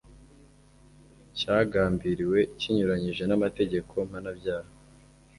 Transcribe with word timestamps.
cyagambiriwe 1.37 2.39
kinyuranyije 2.59 3.23
n'amategeko 3.27 3.93
mpanabyaha 4.09 4.71